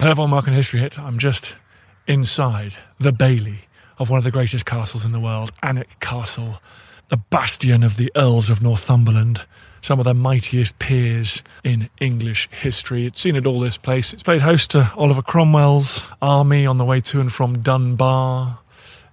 [0.00, 0.98] Welcome to History Hit.
[0.98, 1.56] I'm just
[2.06, 3.66] inside the Bailey
[3.98, 6.62] of one of the greatest castles in the world, Alnwick Castle,
[7.08, 9.44] the bastion of the Earls of Northumberland,
[9.82, 13.04] some of the mightiest peers in English history.
[13.04, 14.14] It's seen it all, this place.
[14.14, 18.58] It's played host to Oliver Cromwell's army on the way to and from Dunbar.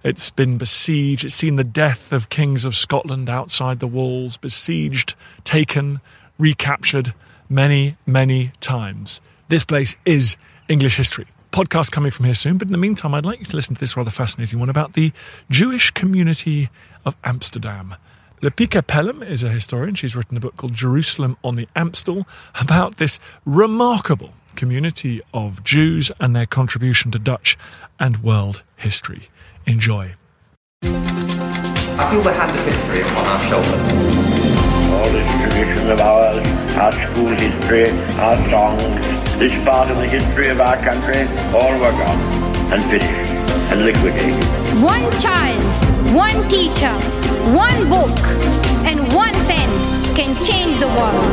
[0.02, 1.26] It's been besieged.
[1.26, 5.14] It's seen the death of kings of Scotland outside the walls, besieged,
[5.44, 6.00] taken,
[6.38, 7.12] recaptured
[7.50, 9.20] many, many times.
[9.48, 10.36] This place is
[10.68, 11.26] English history.
[11.50, 13.80] Podcast coming from here soon, but in the meantime, I'd like you to listen to
[13.80, 15.12] this rather fascinating one about the
[15.50, 16.68] Jewish community
[17.06, 17.94] of Amsterdam.
[18.42, 19.94] Lipika Pelham is a historian.
[19.94, 22.28] She's written a book called Jerusalem on the Amstel
[22.60, 27.56] about this remarkable community of Jews and their contribution to Dutch
[27.98, 29.30] and world history.
[29.66, 30.14] Enjoy.
[30.82, 33.82] I feel the hand of history upon our shoulders.
[34.92, 40.48] All this tradition of ours, our school history, our songs, this part of the history
[40.48, 41.22] of our country,
[41.54, 42.18] all were gone
[42.72, 43.30] and finished
[43.70, 44.42] and liquidated.
[44.82, 45.62] One child,
[46.12, 46.92] one teacher,
[47.54, 48.18] one book,
[48.84, 49.68] and one pen
[50.16, 51.24] can change the world.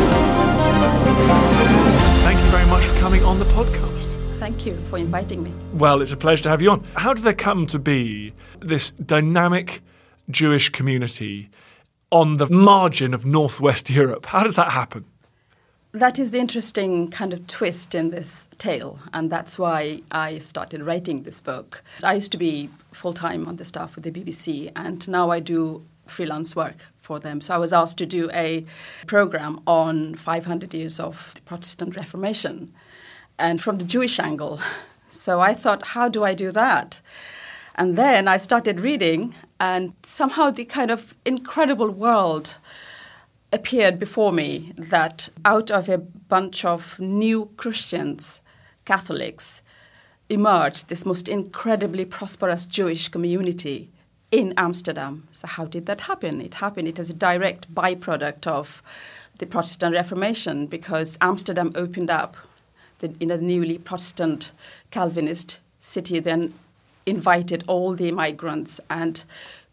[2.21, 4.13] Thank you very much for coming on the podcast.
[4.37, 5.51] Thank you for inviting me.
[5.73, 6.83] Well, it's a pleasure to have you on.
[6.95, 9.81] How did there come to be this dynamic
[10.29, 11.49] Jewish community
[12.11, 14.27] on the margin of Northwest Europe?
[14.27, 15.05] How did that happen?
[15.95, 20.83] That is the interesting kind of twist in this tale, and that's why I started
[20.83, 21.81] writing this book.
[22.03, 25.39] I used to be full time on the staff with the BBC, and now I
[25.39, 27.39] do freelance work for them.
[27.39, 28.65] So I was asked to do a
[29.07, 32.73] program on 500 years of the Protestant Reformation
[33.39, 34.59] and from the Jewish angle.
[35.07, 36.99] So I thought, how do I do that?
[37.75, 42.57] And then I started reading, and somehow the kind of incredible world
[43.51, 48.41] appeared before me that out of a bunch of new Christians,
[48.85, 49.61] Catholics,
[50.29, 53.89] emerged this most incredibly prosperous Jewish community
[54.31, 55.27] in Amsterdam.
[55.31, 56.41] So, how did that happen?
[56.41, 58.81] It happened, it is a direct byproduct of
[59.37, 62.37] the Protestant Reformation because Amsterdam opened up
[62.99, 64.51] the, in a newly Protestant
[64.91, 66.53] Calvinist city, then
[67.05, 69.23] invited all the migrants and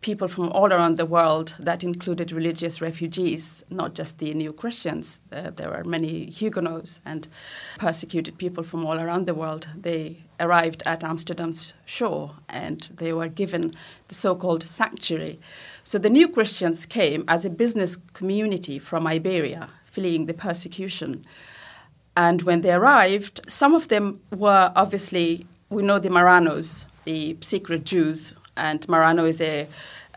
[0.03, 5.21] people from all around the world that included religious refugees, not just the new Christians.
[5.33, 7.29] Uh, there were many Huguenots and
[7.79, 9.69] persecuted people from all around the world.
[9.77, 13.73] They arrived at Amsterdam's shore and they were given
[14.09, 15.39] the so called sanctuary.
[15.85, 21.25] So the new Christians came as a business community from Iberia, fleeing the persecution.
[22.17, 27.85] And when they arrived, some of them were obviously, we know the Marranos, the secret
[27.85, 29.67] Jews and Marrano is a,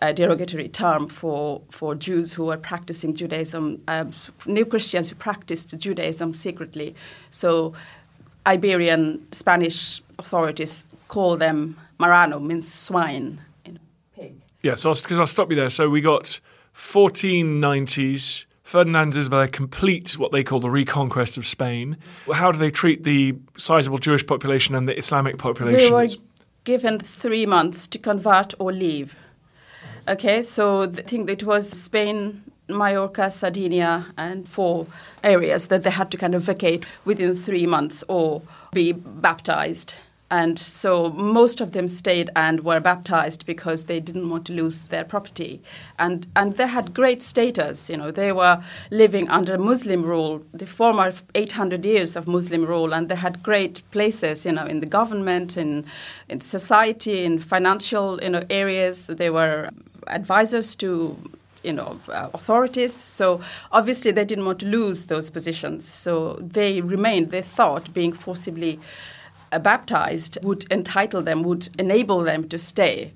[0.01, 4.11] a, derogatory term for, for Jews who are practicing Judaism, um,
[4.45, 6.95] new Christians who practiced Judaism secretly.
[7.29, 7.73] So
[8.45, 13.79] Iberian Spanish authorities call them Marrano, means swine, you know,
[14.15, 14.35] pig.
[14.63, 15.69] Yeah, so because I'll, I'll stop you there.
[15.69, 16.39] So we got
[16.75, 18.45] 1490s.
[18.63, 21.97] Ferdinand and Isabella complete what they call the reconquest of Spain.
[22.33, 25.77] How do they treat the sizable Jewish population and the Islamic population?
[25.77, 26.07] They were
[26.65, 29.17] given three months to convert or leave.
[30.07, 34.85] Okay, so I think it was Spain, Majorca, Sardinia, and four
[35.23, 39.95] areas that they had to kind of vacate within three months or be baptized
[40.35, 44.87] and so most of them stayed and were baptized because they didn't want to lose
[44.87, 45.61] their property.
[45.97, 47.89] And, and they had great status.
[47.89, 52.93] You know, they were living under Muslim rule, the former 800 years of Muslim rule,
[52.93, 55.85] and they had great places, you know, in the government, in,
[56.27, 59.07] in society, in financial, you know, areas.
[59.07, 59.69] They were
[60.07, 61.17] advisors to
[61.63, 63.41] you know uh, authorities so
[63.71, 68.79] obviously they didn't want to lose those positions so they remained they thought being forcibly
[69.51, 73.13] baptized would entitle them, would enable them to stay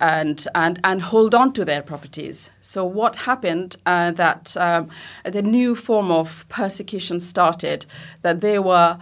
[0.00, 2.50] and, and, and hold on to their properties.
[2.60, 4.88] So, what happened uh, that um,
[5.24, 7.84] the new form of persecution started,
[8.22, 8.98] that they were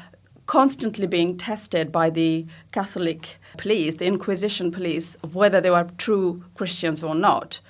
[0.46, 7.02] constantly being tested by the Catholic police, the Inquisition police, whether they were true Christians
[7.02, 7.60] or not.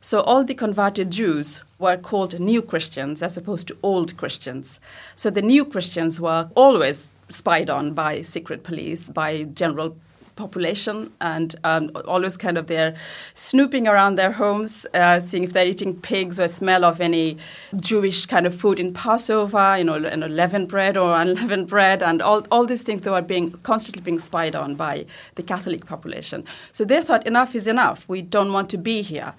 [0.00, 4.78] So all the converted Jews were called new Christians as opposed to old Christians.
[5.16, 9.96] So the new Christians were always spied on by secret police, by general
[10.38, 12.94] population and um, always kind of they're
[13.34, 17.36] snooping around their homes, uh, seeing if they're eating pigs or smell of any
[17.76, 22.22] Jewish kind of food in Passover, you know, know leavened bread or unleavened bread, and
[22.22, 25.04] all, all these things they were being constantly being spied on by
[25.34, 26.44] the Catholic population.
[26.72, 28.08] So they thought enough is enough.
[28.08, 29.34] We don't want to be here.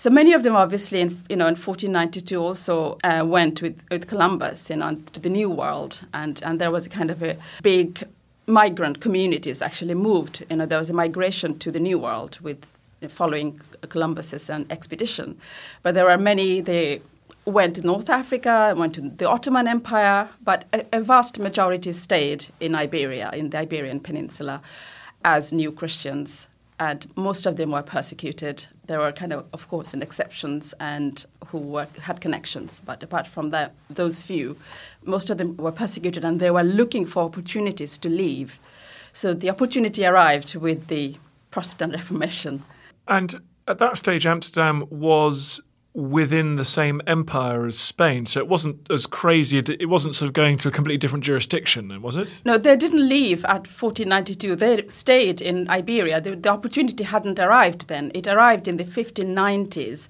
[0.00, 4.08] So many of them, obviously, in, you know, in 1492 also uh, went with, with
[4.08, 7.36] Columbus, you know, to the New World, and, and there was a kind of a
[7.62, 8.08] big
[8.46, 10.42] migrant communities actually moved.
[10.48, 12.64] You know, there was a migration to the New World with
[13.10, 13.60] following
[13.90, 15.38] Columbus's expedition,
[15.82, 16.62] but there were many.
[16.62, 17.02] They
[17.44, 22.46] went to North Africa, went to the Ottoman Empire, but a, a vast majority stayed
[22.58, 24.62] in Iberia, in the Iberian Peninsula,
[25.26, 26.48] as new Christians,
[26.80, 28.66] and most of them were persecuted.
[28.86, 33.26] There were kind of, of course, an exceptions and who were, had connections, but apart
[33.26, 34.56] from that, those few,
[35.04, 38.58] most of them were persecuted, and they were looking for opportunities to leave.
[39.12, 41.16] So the opportunity arrived with the
[41.50, 42.64] Protestant Reformation.
[43.06, 45.60] And at that stage, Amsterdam was
[45.92, 48.24] within the same empire as Spain.
[48.26, 49.58] So it wasn't as crazy.
[49.58, 52.42] It wasn't sort of going to a completely different jurisdiction, then, was it?
[52.44, 54.56] No, they didn't leave at 1492.
[54.56, 56.20] They stayed in Iberia.
[56.20, 58.12] The, the opportunity hadn't arrived then.
[58.14, 60.08] It arrived in the 1590s.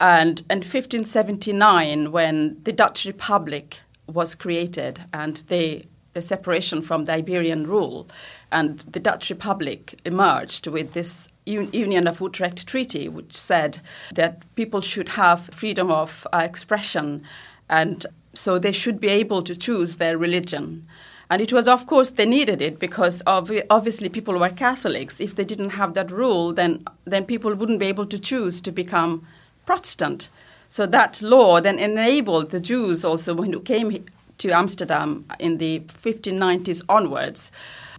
[0.00, 5.84] And in 1579, when the Dutch Republic was created and they,
[6.14, 8.08] the separation from the Iberian rule,
[8.50, 13.80] and the Dutch Republic emerged with this Union of Utrecht Treaty, which said
[14.14, 17.22] that people should have freedom of uh, expression
[17.68, 20.86] and so they should be able to choose their religion.
[21.30, 25.20] And it was, of course, they needed it because obviously people were Catholics.
[25.20, 28.72] If they didn't have that rule, then, then people wouldn't be able to choose to
[28.72, 29.24] become
[29.64, 30.28] Protestant.
[30.68, 34.04] So that law then enabled the Jews also, who came
[34.38, 37.52] to Amsterdam in the 1590s onwards,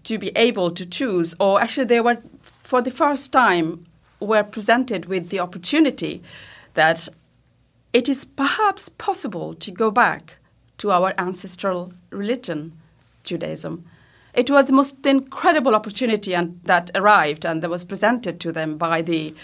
[0.03, 2.17] to be able to choose, or actually, they were
[2.71, 3.85] for the first time
[4.21, 6.21] were presented with the opportunity
[6.73, 7.09] that
[7.91, 10.37] it is perhaps possible to go back
[10.77, 12.71] to our ancestral religion,
[13.25, 13.83] Judaism.
[14.33, 18.77] It was the most incredible opportunity and, that arrived and that was presented to them
[18.77, 19.35] by the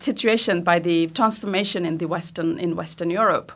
[0.00, 3.52] situation, by the transformation in the Western in Western Europe,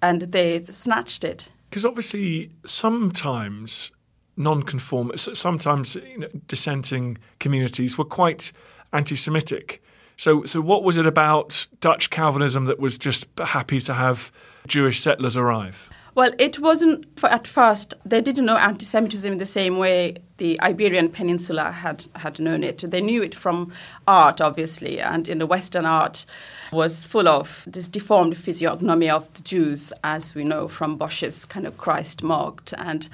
[0.00, 1.50] and they snatched it.
[1.68, 3.90] Because obviously, sometimes
[4.38, 8.52] non-conform, sometimes you know, dissenting communities were quite
[8.92, 9.82] anti-Semitic.
[10.16, 14.32] So, so what was it about Dutch Calvinism that was just happy to have
[14.66, 15.90] Jewish settlers arrive?
[16.14, 17.94] Well, it wasn't at first.
[18.04, 22.78] They didn't know anti-Semitism in the same way the Iberian Peninsula had had known it.
[22.78, 23.72] They knew it from
[24.06, 26.26] art, obviously, and in the Western art
[26.72, 31.66] was full of this deformed physiognomy of the Jews, as we know from Bosch's kind
[31.66, 33.08] of Christ mocked and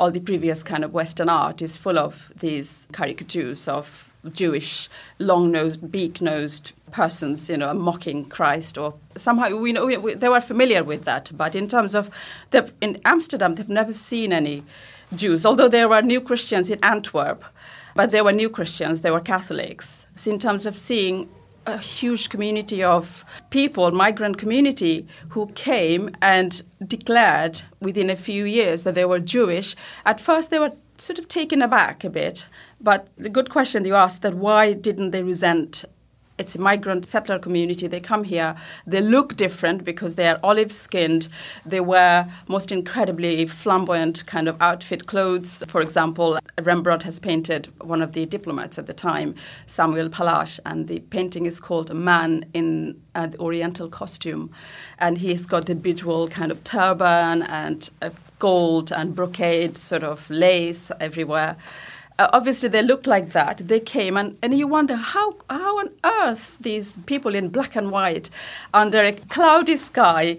[0.00, 4.88] all the previous kind of Western art is full of these caricatures of Jewish
[5.18, 10.40] long-nosed, beak-nosed persons, you know, mocking Christ, or somehow we know we, we, they were
[10.40, 11.30] familiar with that.
[11.34, 12.10] But in terms of
[12.80, 14.64] in Amsterdam, they've never seen any
[15.14, 17.44] Jews, although there were new Christians in Antwerp,
[17.94, 20.06] but they were new Christians, they were Catholics.
[20.16, 21.28] So in terms of seeing
[21.66, 28.82] a huge community of people, migrant community, who came and declared within a few years
[28.82, 29.76] that they were Jewish.
[30.04, 32.46] At first, they were sort of taken aback a bit,
[32.80, 35.84] but the good question you asked that why didn't they resent
[36.40, 37.86] it's a migrant settler community.
[37.86, 38.56] They come here.
[38.86, 41.28] They look different because they are olive skinned.
[41.66, 45.62] They wear most incredibly flamboyant kind of outfit clothes.
[45.68, 49.34] For example, Rembrandt has painted one of the diplomats at the time,
[49.66, 54.50] Samuel Pallache, and the painting is called A Man in uh, the Oriental Costume.
[54.98, 57.90] And he's got the bejeweled kind of turban and
[58.38, 61.56] gold and brocade sort of lace everywhere
[62.20, 63.58] uh, obviously they looked like that.
[63.66, 67.90] They came and, and you wonder how how on earth these people in black and
[67.90, 68.28] white
[68.74, 70.36] under a cloudy sky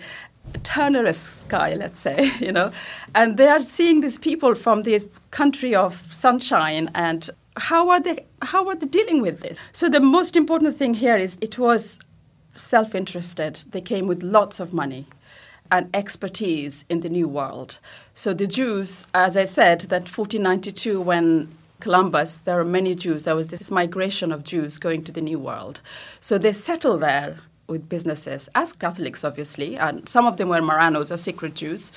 [0.64, 2.72] Turner's sky, let's say, you know,
[3.16, 8.26] and they are seeing these people from this country of sunshine and how are they
[8.42, 9.58] how are they dealing with this?
[9.72, 12.00] So the most important thing here is it was
[12.54, 13.64] self-interested.
[13.72, 15.08] They came with lots of money
[15.72, 17.80] and expertise in the new world.
[18.14, 21.48] So the Jews, as I said, that 1492 when
[21.82, 23.24] Columbus, there are many Jews.
[23.24, 25.82] There was this migration of Jews going to the New World.
[26.20, 31.12] So they settled there with businesses as Catholics, obviously, and some of them were Marranos
[31.12, 31.92] or secret Jews.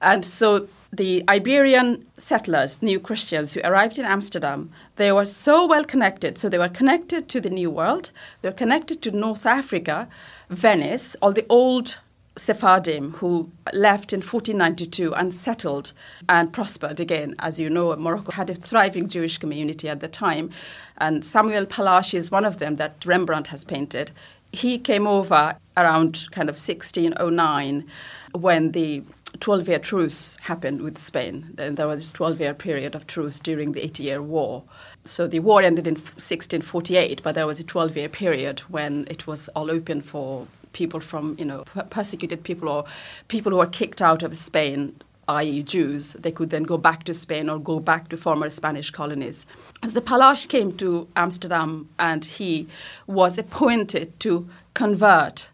[0.00, 5.84] And so the Iberian settlers, new Christians who arrived in Amsterdam, they were so well
[5.84, 6.38] connected.
[6.38, 10.08] So they were connected to the New World, they were connected to North Africa,
[10.48, 11.98] Venice, all the old
[12.40, 15.92] Sephardim who left in 1492 and settled
[16.26, 17.34] and prospered again.
[17.38, 20.48] As you know, Morocco had a thriving Jewish community at the time,
[20.96, 24.12] and Samuel Pallache is one of them that Rembrandt has painted.
[24.52, 27.86] He came over around kind of 1609
[28.32, 29.02] when the
[29.40, 31.50] 12 year truce happened with Spain.
[31.52, 34.64] Then there was this 12 year period of truce during the Eighty Year War.
[35.04, 39.26] So the war ended in 1648, but there was a 12 year period when it
[39.26, 42.84] was all open for people from, you know, persecuted people or
[43.28, 44.94] people who were kicked out of Spain
[45.30, 48.90] i.e., Jews, they could then go back to Spain or go back to former Spanish
[48.90, 49.46] colonies.
[49.82, 52.66] As the Pallache came to Amsterdam and he
[53.06, 55.50] was appointed to convert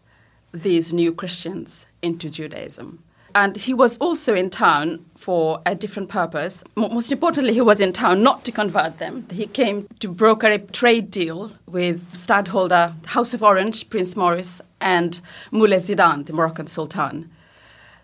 [0.51, 3.03] these new Christians into Judaism.
[3.35, 6.63] And he was also in town for a different purpose.
[6.75, 9.27] Most importantly, he was in town not to convert them.
[9.31, 15.21] He came to broker a trade deal with stadholder House of Orange, Prince Maurice, and
[15.51, 17.29] Moulay Zidane, the Moroccan Sultan.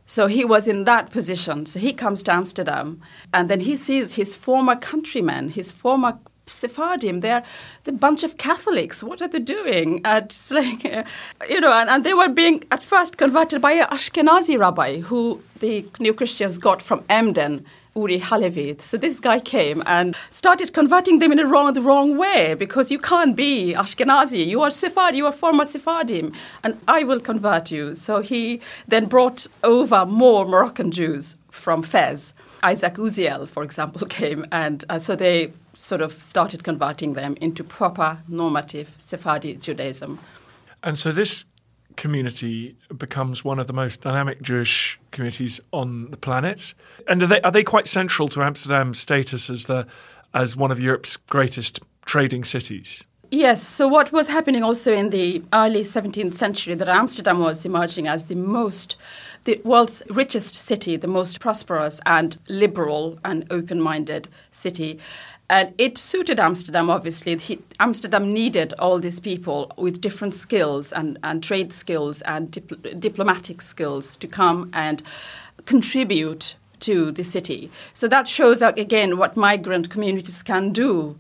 [0.06, 1.66] So he was in that position.
[1.66, 3.02] So he comes to Amsterdam
[3.34, 7.44] and then he sees his former countrymen, his former Sephardim, they're
[7.86, 9.02] the bunch of Catholics.
[9.02, 10.02] What are they doing?
[10.04, 10.84] And it's like,
[11.50, 15.42] you know, and, and, they were being at first converted by an Ashkenazi rabbi who
[15.60, 17.66] the new Christians got from Emden,
[17.96, 18.76] Uri Halevi.
[18.80, 22.92] So this guy came and started converting them in the wrong, the wrong way because
[22.92, 24.46] you can't be Ashkenazi.
[24.46, 26.34] You are Sephardi, you are former Sephardim,
[26.64, 27.94] and I will convert you.
[27.94, 32.34] So he then brought over more Moroccan Jews from Fez.
[32.64, 37.64] Isaac Uziel, for example, came, and uh, so they sort of started converting them into
[37.64, 40.20] proper normative Sephardi Judaism.
[40.84, 41.46] And so this
[41.96, 46.74] community becomes one of the most dynamic Jewish communities on the planet.
[47.08, 49.88] And are they are they quite central to Amsterdam's status as the
[50.34, 53.04] as one of Europe's greatest trading cities?
[53.32, 53.68] Yes.
[53.68, 58.26] So what was happening also in the early 17th century that Amsterdam was emerging as
[58.26, 58.96] the most
[59.46, 65.00] the world's richest city, the most prosperous and liberal and open-minded city.
[65.50, 67.38] And it suited Amsterdam, obviously.
[67.38, 73.00] He, Amsterdam needed all these people with different skills and, and trade skills and dipl-
[73.00, 75.04] diplomatic skills to come and
[75.66, 77.72] contribute to the city.
[77.94, 81.18] So that shows, again, what migrant communities can do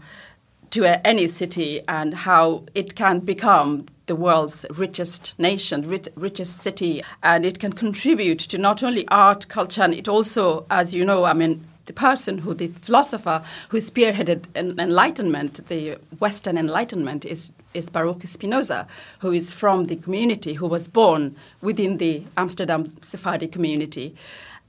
[0.71, 7.03] to any city and how it can become the world's richest nation, rich, richest city,
[7.21, 11.23] and it can contribute to not only art, culture, and it also, as you know,
[11.23, 17.89] I mean, the person who, the philosopher who spearheaded enlightenment, the Western Enlightenment, is, is
[17.89, 18.87] Baruch Spinoza,
[19.19, 24.15] who is from the community, who was born within the Amsterdam Sephardi community.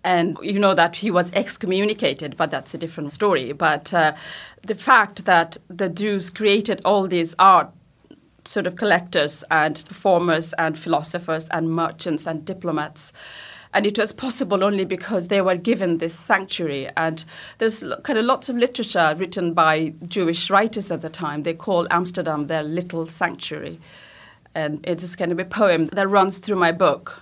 [0.02, 3.52] And you know that he was excommunicated, but that's a different story.
[3.52, 4.14] But uh,
[4.62, 7.70] the fact that the Jews created all these art
[8.44, 13.12] sort of collectors and performers and philosophers and merchants and diplomats
[13.74, 16.88] and it was possible only because they were given this sanctuary.
[16.96, 17.24] And
[17.58, 21.42] there's kind of lots of literature written by Jewish writers at the time.
[21.42, 23.80] They call Amsterdam their little sanctuary.
[24.54, 27.20] And it is kind of a poem that runs through my book.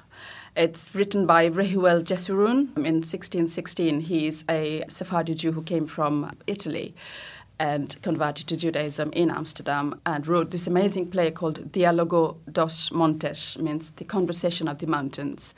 [0.54, 4.00] It's written by Rehuel Jesurun in 1616.
[4.00, 6.94] He's a Sephardi Jew who came from Italy
[7.58, 13.56] and converted to Judaism in Amsterdam and wrote this amazing play called Dialogo dos Montes,
[13.56, 15.54] means the conversation of the mountains.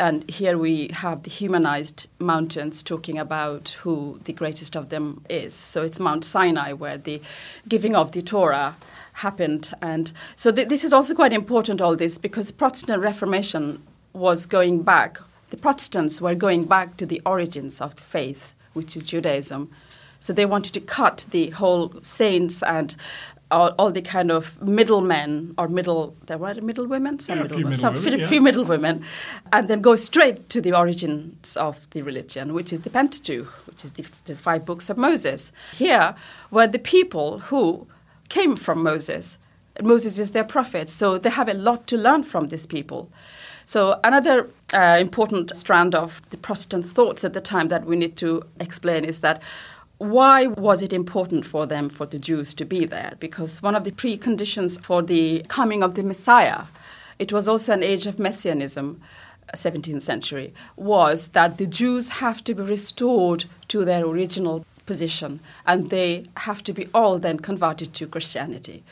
[0.00, 5.54] And here we have the humanized mountains talking about who the greatest of them is.
[5.54, 7.20] So it's Mount Sinai where the
[7.66, 8.76] giving of the Torah
[9.14, 9.72] happened.
[9.82, 14.82] And so th- this is also quite important, all this, because Protestant Reformation was going
[14.82, 15.18] back.
[15.50, 19.70] The Protestants were going back to the origins of the faith, which is Judaism.
[20.20, 22.94] So they wanted to cut the whole saints and
[23.50, 27.18] all, all, the kind of middlemen or middle there were middle women?
[27.18, 28.26] Some yeah, middle, few middle some women, few, yeah.
[28.28, 29.04] few middle women.
[29.52, 33.84] And then go straight to the origins of the religion which is the pentateuch which
[33.84, 35.52] is the, the five books of moses.
[35.76, 36.14] Here
[36.50, 37.86] were the people who
[38.28, 39.38] came from moses.
[39.82, 43.10] Moses is their prophet so they have a lot to learn from these people.
[43.68, 48.16] So another uh, important strand of the protestant thoughts at the time that we need
[48.16, 49.42] to explain is that
[49.98, 53.14] why was it important for them, for the Jews, to be there?
[53.18, 56.64] Because one of the preconditions for the coming of the Messiah,
[57.18, 59.00] it was also an age of messianism,
[59.54, 65.40] 17th uh, century, was that the Jews have to be restored to their original position
[65.66, 68.84] and they have to be all then converted to Christianity.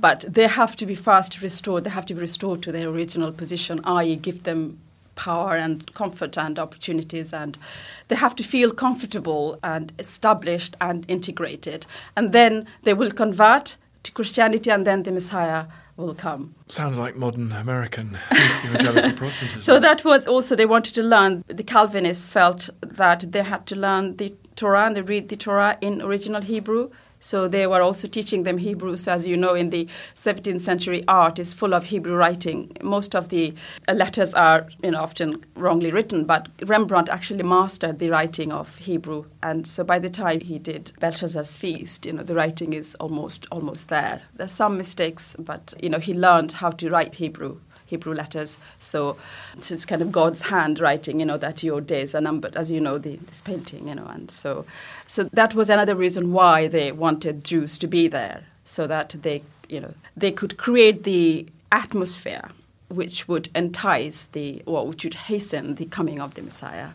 [0.00, 3.32] But they have to be first restored, they have to be restored to their original
[3.32, 4.78] position, i.e., give them
[5.18, 7.58] power and comfort and opportunities and
[8.06, 11.84] they have to feel comfortable and established and integrated.
[12.16, 16.54] And then they will convert to christianity and then the messiah will come.
[16.68, 18.16] Sounds like modern american
[18.64, 19.60] evangelical protestantism.
[19.60, 23.76] So that was also they wanted to learn the calvinists felt that they had to
[23.76, 28.08] learn the torah and they read the torah in original hebrew so they were also
[28.08, 28.96] teaching them Hebrew.
[28.96, 32.72] So as you know, in the 17th century, art is full of Hebrew writing.
[32.82, 33.54] Most of the
[33.86, 38.76] uh, letters are, you know, often wrongly written, but Rembrandt actually mastered the writing of
[38.76, 39.24] Hebrew.
[39.42, 43.46] And so by the time he did Belshazzar's Feast, you know, the writing is almost
[43.50, 44.22] almost there.
[44.34, 48.58] There's some mistakes, but you know, he learned how to write Hebrew Hebrew letters.
[48.78, 49.16] So,
[49.58, 52.70] so it's kind of God's hand writing, you know, that your days are numbered, as
[52.70, 54.06] you know, the, this painting, you know.
[54.06, 54.64] And so,
[55.06, 59.42] so that was another reason why they wanted Jews to be there, so that they,
[59.68, 62.50] you know, they could create the atmosphere
[62.88, 66.90] which would entice the, or which would hasten the coming of the Messiah.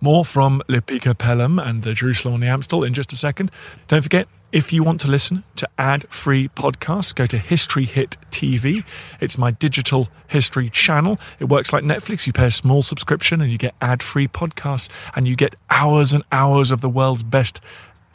[0.00, 3.50] More from Lipika Pelham and the Jerusalem on the Amstel in just a second.
[3.88, 8.16] Don't forget, if you want to listen to ad free podcasts, go to History Hit
[8.30, 8.86] TV.
[9.20, 11.20] It's my digital history channel.
[11.38, 12.26] It works like Netflix.
[12.26, 16.14] You pay a small subscription and you get ad free podcasts and you get hours
[16.14, 17.60] and hours of the world's best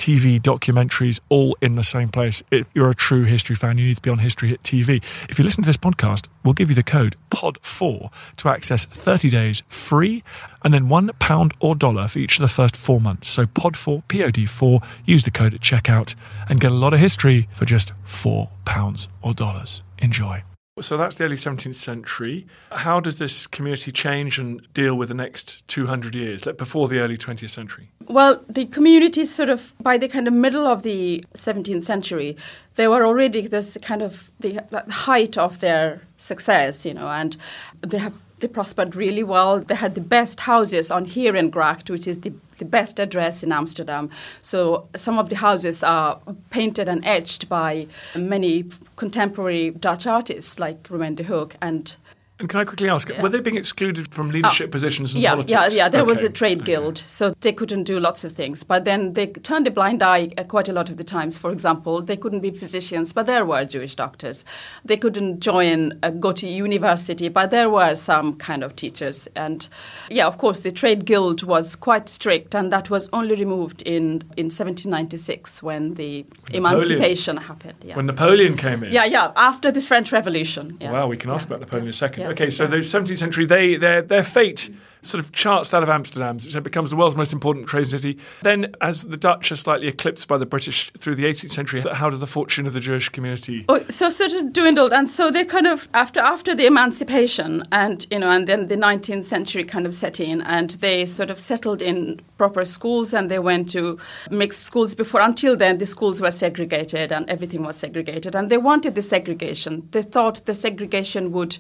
[0.02, 2.42] TV documentaries all in the same place.
[2.50, 5.04] If you're a true history fan, you need to be on History Hit TV.
[5.30, 9.30] If you listen to this podcast, we'll give you the code POD4 to access 30
[9.30, 10.24] days free
[10.64, 13.30] and then one pound or dollar for each of the first four months.
[13.30, 16.16] So POD4, POD4, use the code at checkout
[16.50, 19.84] and get a lot of history for just four pounds or dollars.
[20.00, 20.42] Enjoy.
[20.82, 22.46] So that's the early 17th century.
[22.72, 27.00] How does this community change and deal with the next 200 years, like before the
[27.00, 27.90] early 20th century?
[28.08, 32.36] Well, the community sort of by the kind of middle of the 17th century,
[32.76, 37.38] they were already this kind of the, height of their success, you know, and
[37.82, 39.60] they have they prospered really well.
[39.60, 43.44] They had the best houses on here in Herengracht, which is the, the best address
[43.44, 44.10] in Amsterdam.
[44.42, 46.20] So some of the houses are
[46.50, 51.96] painted and etched by many contemporary Dutch artists like Romeyn de Hooghe and
[52.42, 55.22] And can I quickly ask, were they being excluded from leadership positions in Oh.
[55.22, 55.52] yeah, politics?
[55.54, 56.74] Yeah, yeah, there was a trade okay.
[56.74, 58.64] guild, so they couldn't do lots of things.
[58.64, 61.38] But then they turned a blind eye uh, quite a lot of the times.
[61.38, 64.44] For example, they couldn't be physicians, but there were Jewish doctors.
[64.84, 69.28] They couldn't join, uh, go to university, but there were some kind of teachers.
[69.36, 69.68] And
[70.10, 74.24] yeah, of course, the trade guild was quite strict, and that was only removed in,
[74.36, 77.78] in 1796 when the emancipation happened.
[77.84, 77.96] Yeah.
[77.98, 78.92] When Napoleon came in.
[78.92, 80.78] yeah, yeah, after the French Revolution.
[80.82, 80.92] Yeah.
[80.92, 81.56] Wow, we can ask Yeah.
[81.56, 82.31] about Napoleon in a second.
[82.32, 84.70] Okay, so the 17th century, they their their fate
[85.02, 86.40] sort of charts that of Amsterdam.
[86.40, 88.20] So it becomes the world's most important trade city.
[88.44, 92.10] Then, as the Dutch are slightly eclipsed by the British through the 18th century, how
[92.10, 93.66] did the fortune of the Jewish community?
[93.68, 98.06] Oh, so sort of dwindled, and so they kind of after after the emancipation, and
[98.10, 101.40] you know, and then the 19th century kind of set in, and they sort of
[101.40, 104.96] settled in proper schools, and they went to mixed schools.
[104.96, 109.02] Before until then, the schools were segregated, and everything was segregated, and they wanted the
[109.02, 109.88] segregation.
[109.92, 111.58] They thought the segregation would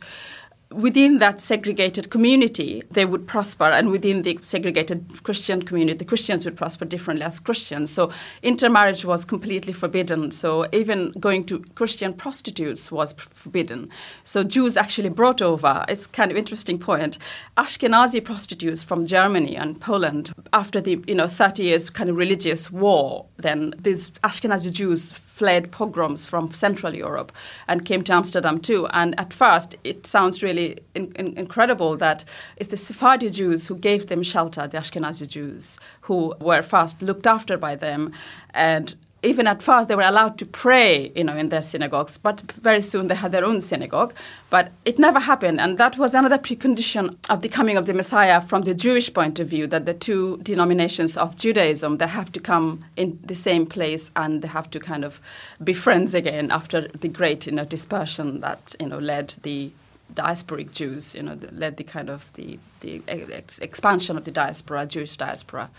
[0.71, 6.45] within that segregated community, they would prosper, and within the segregated Christian community, the Christians
[6.45, 7.91] would prosper differently as Christians.
[7.91, 10.31] So intermarriage was completely forbidden.
[10.31, 13.89] So even going to Christian prostitutes was forbidden.
[14.23, 15.85] So Jews actually brought over.
[15.87, 17.17] It's kind of interesting point.
[17.57, 22.71] Ashkenazi prostitutes from Germany and Poland after the you know 30 years kind of religious
[22.71, 23.25] war.
[23.37, 27.31] Then these Ashkenazi Jews fled pogroms from Central Europe
[27.67, 28.85] and came to Amsterdam too.
[28.87, 32.25] And at first, it sounds really in, in- incredible that
[32.57, 37.25] it's the Sephardi Jews who gave them shelter, the Ashkenazi Jews, who were first looked
[37.25, 38.11] after by them.
[38.53, 42.41] And even at first, they were allowed to pray, you know, in their synagogues, but
[42.41, 44.13] very soon they had their own synagogue.
[44.49, 48.41] But it never happened, and that was another precondition of the coming of the Messiah
[48.41, 49.67] from the Jewish point of view.
[49.67, 54.41] That the two denominations of Judaism they have to come in the same place, and
[54.41, 55.21] they have to kind of
[55.63, 59.71] be friends again after the great, you know, dispersion that you know led the
[60.13, 64.31] diasporic Jews, you know, that led the kind of the the ex- expansion of the
[64.31, 65.69] diaspora, Jewish diaspora.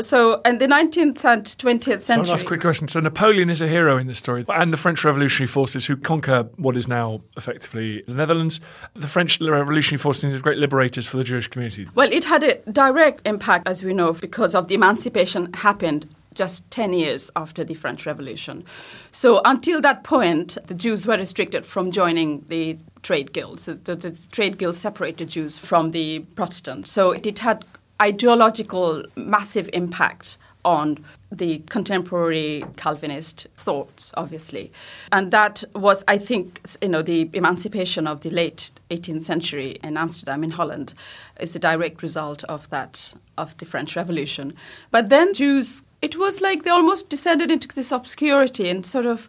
[0.00, 2.26] So, in the 19th and 20th So, century.
[2.30, 2.88] last quick question.
[2.88, 6.44] So, Napoleon is a hero in this story, and the French Revolutionary Forces who conquer
[6.56, 8.60] what is now effectively the Netherlands.
[8.94, 11.86] The French Revolutionary Forces are great liberators for the Jewish community.
[11.94, 16.70] Well, it had a direct impact, as we know, because of the emancipation happened just
[16.70, 18.64] 10 years after the French Revolution.
[19.10, 23.66] So until that point, the Jews were restricted from joining the trade guilds.
[23.66, 26.92] The, the trade guilds separated Jews from the Protestants.
[26.92, 27.64] So it had
[28.00, 34.72] ideological massive impact on the contemporary Calvinist thoughts, obviously.
[35.12, 39.96] And that was, I think, you know, the emancipation of the late 18th century in
[39.96, 40.94] Amsterdam, in Holland,
[41.40, 44.54] is a direct result of that, of the French Revolution.
[44.90, 49.28] But then Jews, it was like they almost descended into this obscurity and sort of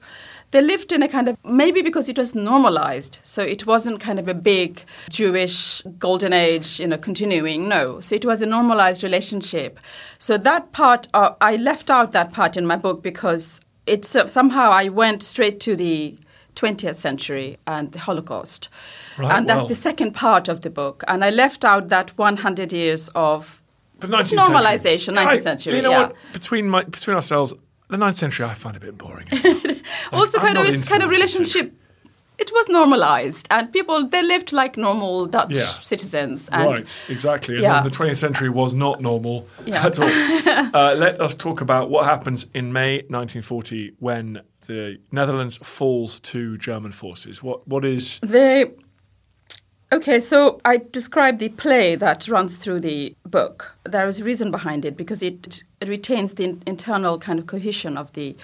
[0.51, 4.19] they lived in a kind of maybe because it was normalized so it wasn't kind
[4.19, 9.03] of a big jewish golden age you know continuing no so it was a normalized
[9.03, 9.79] relationship
[10.17, 14.25] so that part uh, i left out that part in my book because it's uh,
[14.27, 16.17] somehow i went straight to the
[16.55, 18.69] 20th century and the holocaust
[19.17, 19.67] Right, and that's wow.
[19.69, 23.61] the second part of the book and i left out that 100 years of
[23.99, 25.25] The It's 19th normalization, century.
[25.25, 26.01] 19th I- century, You know yeah.
[26.07, 26.15] what?
[26.33, 27.53] Between my, between ourselves,
[27.89, 29.27] the 19th century I find a bit boring.
[30.13, 31.73] also I'm kind of it's kind of relationship
[32.41, 35.63] it was normalized, and people they lived like normal Dutch Yeah.
[35.81, 36.47] citizens.
[36.49, 37.55] And right, exactly.
[37.55, 37.73] And Yeah.
[37.73, 39.85] then the 20th century was not normal Yeah.
[39.85, 40.07] at all.
[40.73, 46.57] uh, let us talk about what happens in May 1940 when the Netherlands falls to
[46.57, 47.43] German forces.
[47.43, 48.19] What What is.
[48.21, 48.71] They
[49.91, 53.75] Okay, so I describe the play that runs through the book.
[53.85, 57.97] There is a reason behind it because it, retains the in- internal kind of cohesion
[57.97, 58.35] of the,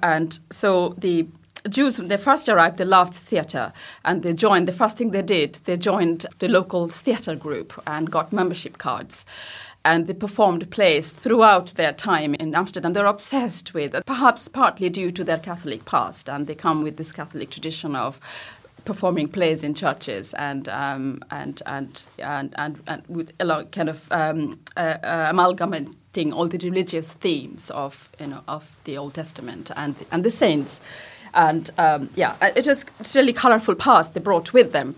[0.00, 1.26] and so the
[1.68, 3.72] Jews when they first arrived, they loved theatre,
[4.04, 4.68] and they joined.
[4.68, 9.24] The first thing they did, they joined the local theatre group and got membership cards.
[9.84, 12.92] And they performed plays throughout their time in Amsterdam.
[12.92, 16.96] They're obsessed with, it, perhaps partly due to their Catholic past, and they come with
[16.96, 18.20] this Catholic tradition of
[18.84, 23.88] performing plays in churches and um, and, and and and and with a lot kind
[23.88, 29.14] of um, uh, uh, amalgamating all the religious themes of you know of the Old
[29.14, 30.80] Testament and and the saints.
[31.34, 34.94] And um, yeah, it was it's really colourful past they brought with them,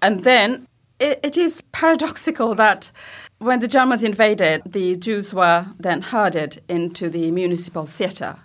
[0.00, 0.68] and then
[1.00, 2.92] it, it is paradoxical that
[3.38, 8.36] when the Germans invaded, the Jews were then herded into the municipal theatre,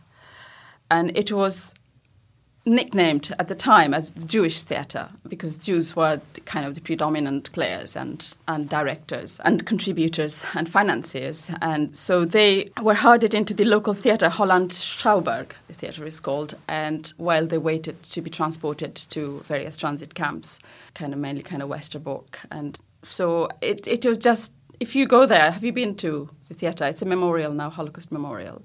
[0.89, 1.75] and it was
[2.67, 7.51] nicknamed at the time as the Jewish theatre because Jews were kind of the predominant
[7.53, 11.49] players and, and directors and contributors and financiers.
[11.61, 16.55] And so they were herded into the local theatre, Hollandsche Schouwburg, the theatre is called,
[16.67, 20.59] and while they waited to be transported to various transit camps,
[20.93, 22.35] kind of mainly kind of Westerbork.
[22.51, 26.53] And so it, it was just, if you go there, have you been to the
[26.53, 26.85] theatre?
[26.85, 28.61] It's a memorial now, Holocaust memorial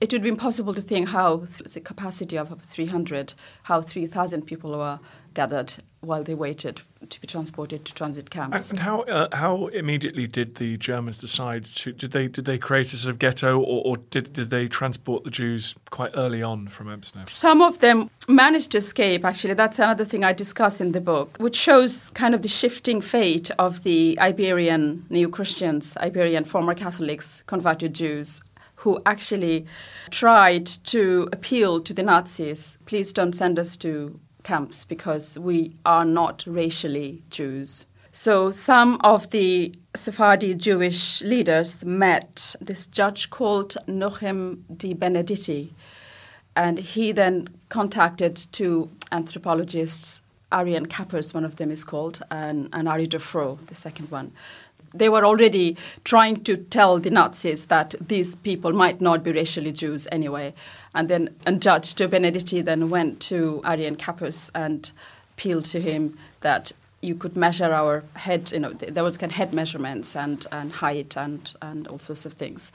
[0.00, 3.34] it would be impossible to think how th- the capacity of 300,
[3.64, 4.98] how 3,000 people were
[5.34, 8.70] gathered while they waited to be transported to transit camps.
[8.70, 12.92] And how uh, how immediately did the Germans decide to did they did they create
[12.92, 16.68] a sort of ghetto or, or did did they transport the Jews quite early on
[16.68, 17.26] from Amsterdam?
[17.28, 19.54] Some of them managed to escape, actually.
[19.54, 23.50] That's another thing I discuss in the book, which shows kind of the shifting fate
[23.58, 28.42] of the Iberian New Christians, Iberian former Catholics, converted Jews,
[28.80, 29.66] who actually
[30.10, 36.04] tried to appeal to the Nazis please don't send us to camps because we are
[36.04, 37.86] not racially Jews.
[38.12, 45.72] So some of the Sephardi Jewish leaders met this judge called Nochem di Benedetti,
[46.56, 52.88] and he then contacted two anthropologists, Arian Kappers, one of them is called, and, and
[52.88, 54.32] Arie de Froe, the second one.
[54.92, 59.72] They were already trying to tell the Nazis that these people might not be racially
[59.72, 60.52] Jews anyway.
[60.94, 64.90] And then and Judge de Benedetti then went to Arian Kappers and
[65.36, 66.72] appealed to him that
[67.02, 70.72] you could measure our head, you know, there was kind of head measurements and, and
[70.72, 72.72] height and, and all sorts of things.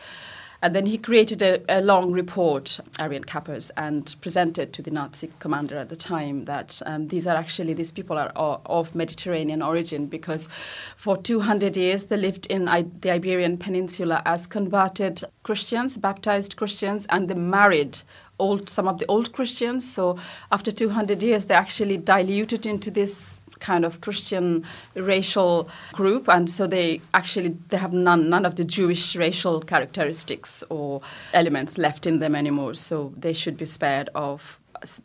[0.66, 5.30] And then he created a, a long report, Arian Kappers, and presented to the Nazi
[5.38, 8.32] commander at the time that um, these are actually, these people are
[8.66, 10.50] of Mediterranean origin because
[10.96, 17.06] for 200 years they lived in I- the Iberian Peninsula as converted Christians, baptized Christians,
[17.12, 18.00] and they married
[18.40, 19.90] old, some of the old Christians.
[19.90, 20.18] So
[20.52, 26.68] after 200 years, they actually diluted into this kind of Christian racial group, and so
[26.68, 31.02] they actually they have none none of the Jewish racial characteristics or
[31.34, 32.74] elements left in them anymore.
[32.74, 34.60] So they should be spared of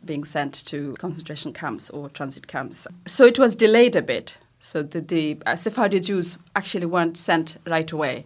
[0.05, 2.87] being sent to concentration camps or transit camps.
[3.07, 4.37] So it was delayed a bit.
[4.59, 8.25] So the, the Sephardi Jews actually weren't sent right away,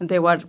[0.00, 0.40] and they were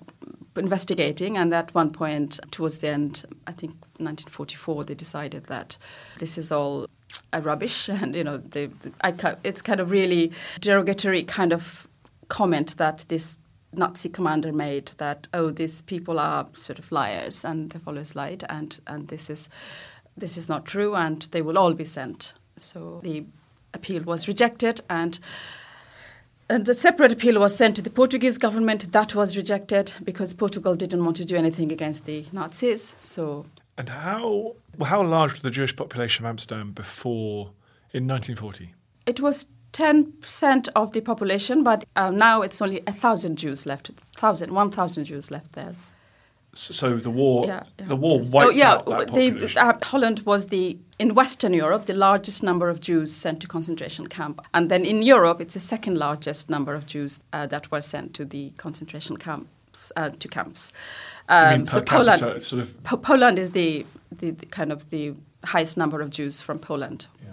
[0.55, 1.37] investigating.
[1.37, 5.77] And at one point, towards the end, I think 1944, they decided that
[6.19, 6.87] this is all
[7.33, 8.69] a rubbish, and you know, they,
[9.01, 11.87] I, it's kind of really derogatory kind of
[12.27, 13.37] comment that this
[13.73, 18.15] Nazi commander made that oh, these people are sort of liars and they follow his
[18.15, 19.49] light, and and this is
[20.17, 22.33] this is not true, and they will all be sent.
[22.57, 23.25] So the
[23.73, 25.17] appeal was rejected, and
[26.53, 28.91] and the separate appeal was sent to the Portuguese government.
[28.91, 32.95] That was rejected because Portugal didn't want to do anything against the Nazis.
[32.99, 33.45] So
[33.77, 34.55] And how
[34.91, 37.51] how large was the Jewish population of Amsterdam before
[37.93, 38.73] in 1940?
[39.07, 43.89] it was 10% of the population, but uh, now it's only a thousand Jews left.
[44.17, 45.73] Thousand, 1,000 Jews left there.
[46.53, 47.87] So the war Yeah, yeah.
[47.87, 49.61] the war Just- wiped oh, yeah, out that the- population.
[49.61, 54.07] uh, Holland was the in Western Europe the largest number of Jews sent to concentration
[54.07, 57.81] camp, and then in Europe it's the second largest number of Jews uh, that were
[57.81, 60.73] sent to the concentration camps uh, to camps.
[61.29, 63.85] Um, so Poland, sort of Po- Poland is the,
[64.19, 65.13] the, the kind of the
[65.45, 67.29] highest number of Jews from Poland Yeah.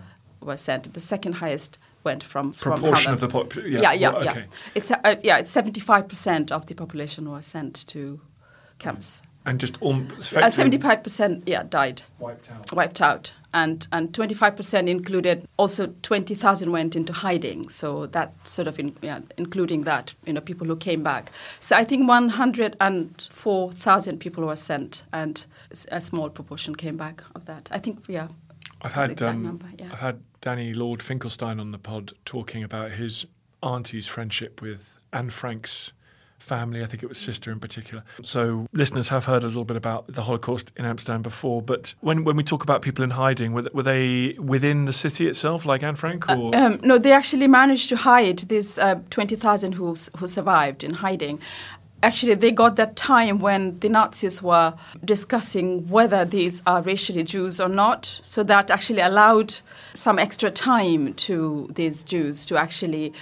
[0.49, 0.95] were sent.
[0.95, 3.83] The second highest went from from proportion of the population.
[3.83, 4.31] yeah, yeah, yeah.
[4.31, 4.45] okay.
[4.75, 8.21] It's uh, yeah, it's seventy five percent of the population was sent to
[8.79, 9.21] camps.
[9.49, 12.73] And just um, Uh, Seventy-five percent, yeah, died, wiped out.
[12.73, 17.69] wiped out, and and twenty-five percent included also twenty thousand went into hiding.
[17.71, 21.33] So that sort of, in, yeah, including that, you know, people who came back.
[21.61, 25.47] So I think one hundred and four thousand people were sent, and
[25.91, 27.69] a small proportion came back of that.
[27.73, 28.29] I think, yeah.
[28.83, 29.89] I've had um, number, yeah.
[29.93, 33.27] I've had Danny Lord Finkelstein on the pod talking about his
[33.61, 35.93] auntie's friendship with Anne Frank's
[36.39, 36.83] family.
[36.83, 38.03] I think it was sister in particular.
[38.23, 41.63] So listeners have heard a little bit about the Holocaust in Amsterdam before.
[41.63, 45.27] But when when we talk about people in hiding, were, were they within the city
[45.29, 49.75] itself, like Anne Frank, or Um, no, they actually managed to hide these uh, 20,000
[49.75, 51.41] who, who survived in hiding.
[52.01, 54.73] Actually, they got that time when the Nazis were
[55.05, 58.21] discussing whether these are racially Jews or not.
[58.23, 59.57] So that actually allowed
[59.95, 63.13] some extra time to these Jews to actually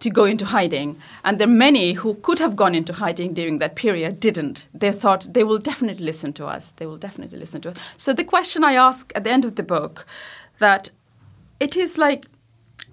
[0.00, 0.98] to go into hiding.
[1.24, 4.68] And there are many who could have gone into hiding during that period didn't.
[4.74, 6.72] They thought they will definitely listen to us.
[6.72, 7.76] They will definitely listen to us.
[7.96, 10.06] So the question I ask at the end of the book
[10.58, 10.90] that
[11.60, 12.26] it is like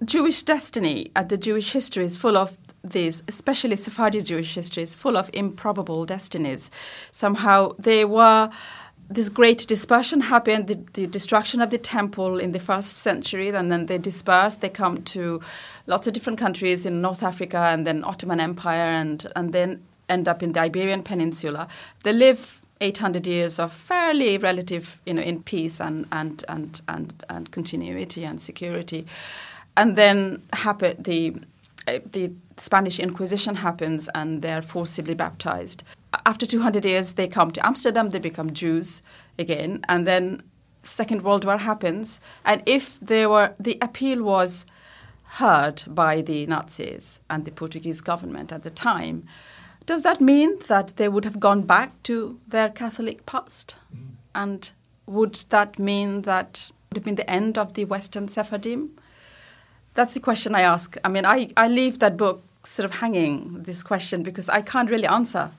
[0.04, 4.94] Jewish destiny at the Jewish history is full of these, especially Sephardi Jewish history, is
[4.94, 6.70] full of improbable destinies.
[7.10, 8.50] Somehow they were.
[9.12, 13.70] This great dispersion happened, the, the destruction of the temple in the first century, and
[13.70, 14.56] then they disperse.
[14.56, 15.40] They come to
[15.86, 20.28] lots of different countries in North Africa and then Ottoman Empire, and, and then end
[20.28, 21.68] up in the Iberian Peninsula.
[22.04, 27.24] They live 800 years of fairly relative, you know, in peace and, and, and, and,
[27.28, 29.06] and continuity and security.
[29.76, 31.36] And then happen, the,
[31.86, 35.84] the Spanish Inquisition happens and they're forcibly baptized.
[36.26, 39.02] After 200 years, they come to Amsterdam, they become Jews
[39.38, 40.42] again, and then
[40.82, 42.20] Second World War happens.
[42.44, 44.66] And if they were, the appeal was
[45.24, 49.26] heard by the Nazis and the Portuguese government at the time,
[49.86, 53.78] does that mean that they would have gone back to their Catholic past?
[53.94, 54.00] Mm.
[54.34, 54.70] And
[55.06, 58.90] would that mean that would have been the end of the Western Sephardim?
[59.94, 60.96] That's the question I ask.
[61.04, 64.90] I mean, I, I leave that book sort of hanging, this question, because I can't
[64.90, 65.50] really answer.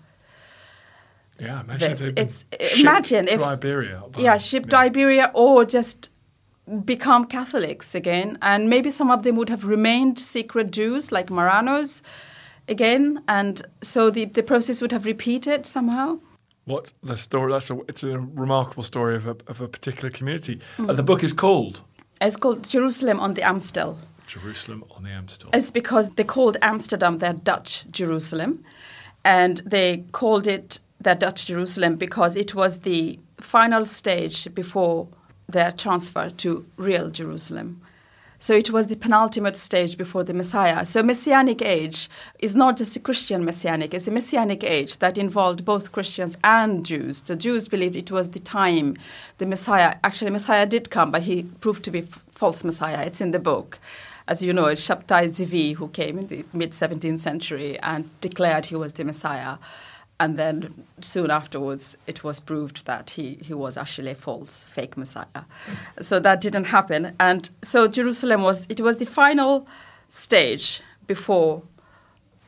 [1.40, 2.10] Yeah, imagine if this.
[2.12, 4.02] been It's- shipped imagine to if- Iberia.
[4.12, 6.10] by- yeah, shipped to Iberia or just
[6.86, 8.38] become Catholics again.
[8.42, 12.02] And maybe some of them would have remained secret Jews, like Marranos,
[12.68, 13.22] again.
[13.28, 16.20] And so the, the process would have repeated somehow.
[16.66, 17.52] What the story?
[17.52, 20.60] That's a it's a remarkable story of a of a particular community.
[20.78, 20.90] Mm.
[20.90, 21.82] Uh, the book is called
[22.22, 23.98] It's called Jerusalem on the Amstel.
[24.28, 25.50] Jerusalem on the Amstel.
[25.54, 28.64] It's because they called Amsterdam their Dutch Jerusalem.
[29.26, 35.08] And they called it their Dutch Jerusalem because it was the final stage before
[35.48, 37.82] their transfer to real Jerusalem.
[38.44, 40.84] So it was the penultimate stage before the Messiah.
[40.84, 45.64] So Messianic age is not just a Christian Messianic, it's a Messianic age that involved
[45.64, 47.22] both Christians and Jews.
[47.22, 48.98] The Jews believed it was the time
[49.38, 52.02] the Messiah, actually Messiah did come, but he proved to be
[52.34, 53.06] false Messiah.
[53.06, 53.80] It's in the book.
[54.28, 58.66] As you know, it's Shabtai Zvi who came in the mid 17th century and declared
[58.66, 59.56] he was the Messiah.
[60.24, 64.96] And then soon afterwards, it was proved that he, he was actually a false, fake
[64.96, 65.44] Messiah.
[66.00, 67.14] So that didn't happen.
[67.20, 69.68] And so Jerusalem was, it was the final
[70.08, 71.64] stage before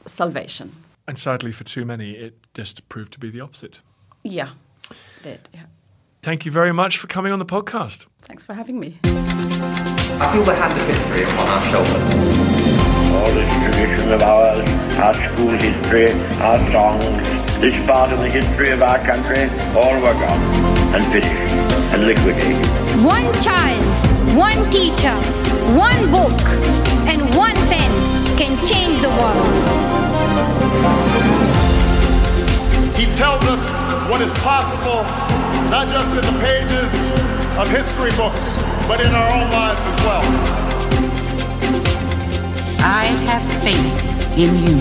[0.06, 0.72] salvation.
[1.06, 3.82] and sadly, for too many, it just proved to be the opposite.
[4.24, 4.52] Yeah,
[5.22, 5.66] did, yeah.
[6.22, 8.06] Thank you very much for coming on the podcast.
[8.22, 9.00] Thanks for having me.
[9.04, 12.65] I feel the hand of history upon our shoulders.
[13.16, 14.68] All this tradition of ours,
[15.00, 17.02] our school history, our songs,
[17.62, 20.42] this part of the history of our country, all were gone
[20.94, 21.52] and finished
[21.94, 22.66] and liquidated.
[23.04, 23.84] One child,
[24.36, 25.16] one teacher,
[25.74, 26.40] one book,
[27.08, 27.92] and one pen
[28.38, 29.56] can change the world.
[32.98, 33.64] He tells us
[34.10, 35.04] what is possible,
[35.72, 36.92] not just in the pages
[37.58, 38.46] of history books,
[38.88, 40.75] but in our own lives as well.
[42.88, 44.78] I have faith in you.